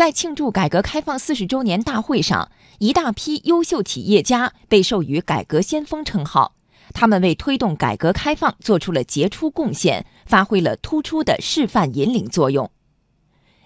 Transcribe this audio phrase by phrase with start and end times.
[0.00, 6.54] 在庆祝改革开放四十周年大会上，一大批优秀企业家被授予“改革先锋”称号，
[6.94, 12.70] 他们为推动改革开放做出了杰出贡献，发挥了突出的示范引领作用。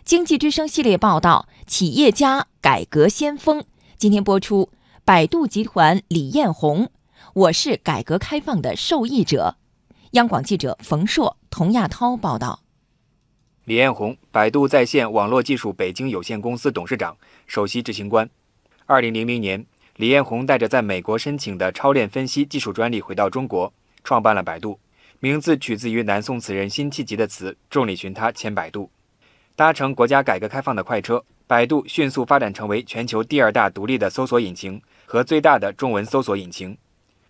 [0.05, 3.64] 经济之声系列报道：企业家改革先锋。
[3.96, 4.71] 今天播出，
[5.05, 6.91] 百度集团李彦宏，
[7.35, 9.55] 我是改革开放的受益者。
[10.11, 12.64] 央广记者冯硕、童亚涛报道。
[13.67, 18.29] 李彦宏，百度在线网络技术北京有限公司董事长、首席执行官。
[18.85, 19.64] 二零零零年，
[19.96, 23.72] 李彦宏带着在美国申请的超链分析技术专利回到中国，
[24.03, 24.79] 创办了百度。
[25.19, 28.91] 名字取自于南宋词人辛弃疾的词“众里寻他千百度”。
[29.57, 36.77] 搭乘国家改革开放的快车，百度迅速发展成为全球第二大独立的搜索引擎和最大的中文搜索引擎。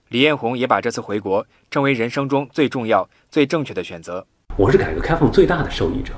[0.09, 4.27] 李彦宏也把这次回国称为人生中最重要、最正确的选择。
[4.57, 6.13] 我是改革开放最大的受益者，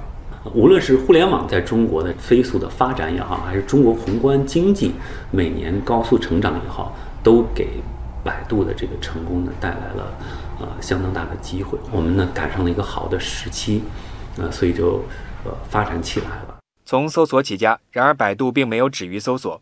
[0.55, 4.93] 无论是互联网在中国的飞速的发展也好，还是中国宏观经济
[5.31, 7.69] 每年高速成长也好，都给
[8.25, 10.19] 百度的这个成功呢带来了
[10.61, 11.79] 呃相当大的机会。
[11.91, 13.83] 我们呢赶上了一个好的时期，
[14.37, 15.05] 呃，所以就
[15.45, 16.57] 呃发展起来了。
[16.85, 19.61] 从搜索起家，然而百度并没有止于搜索。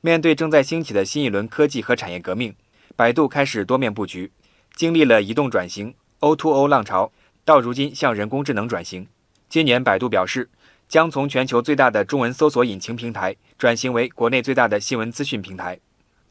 [0.00, 2.54] 面对正在兴起的新一轮科技和产业革命，
[2.96, 4.32] 百度开始多面布局，
[4.74, 7.10] 经历了移动转型、O2O 浪潮。
[7.46, 9.06] 到如今向人工智能转型，
[9.48, 10.48] 今年百度表示
[10.88, 15.78] 将从全球最大的中文搜索引擎平台转型为国内最大的新闻资讯平台。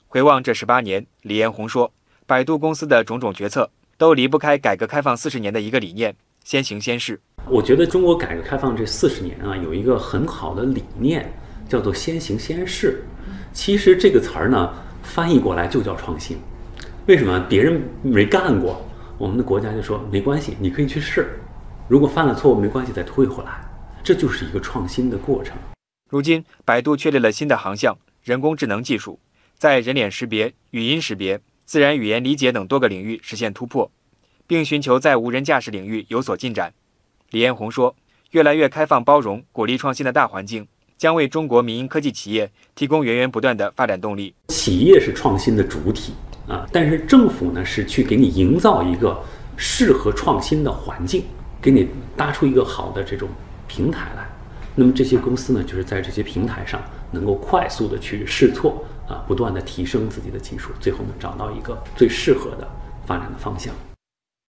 [0.08, 1.91] 回望这十八年，李彦宏说，
[2.25, 7.19] 百度公司的种种决策都离不开改革开放四十年的一个理念：先行先试。
[7.47, 11.34] 我觉得中国改革开放这四十年啊，有一个很好的理念，
[11.67, 13.03] 叫做先行先试。
[13.52, 16.38] 其实这个词儿呢，翻译过来就叫创新。
[17.08, 17.39] 为什么？
[17.50, 18.86] 别人没干过。
[19.17, 21.39] 我们的国家就说没关系，你可以去试，
[21.89, 23.62] 如果犯了错误没关系，再退回来，
[24.02, 25.58] 这就是一个创新的过程。
[26.09, 29.20] 如今，百度确立了新的航向——人工智能技术，
[29.58, 33.92] 在人脸识别、语音识别、自然语言理解等多个领域实现突破，
[34.47, 36.74] 并寻求在无人驾驶领域有所进展。
[37.31, 37.94] 李彦宏说
[38.31, 40.66] ：“越来越开放包容、鼓励创新的大环境，
[40.97, 44.34] 将为中国民营科技企业提供源源不断的发展动力。
[44.47, 46.13] 企业是创新的主体。”
[46.47, 49.18] 啊，但是政府呢是去给你营造一个
[49.57, 51.24] 适合创新的环境，
[51.63, 53.29] 给你搭出一个好的这种
[53.68, 54.28] 平台来。
[54.75, 56.81] 那么这些公司呢，就是在这些平台上
[57.12, 62.68] 能够快速的去试错啊，不断的提升自己的技术，最后呢找到一个最适合的
[63.06, 63.74] 发展的方向。